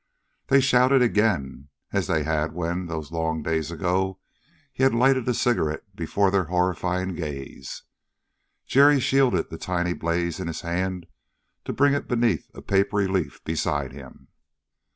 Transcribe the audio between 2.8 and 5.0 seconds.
those long days ago, he had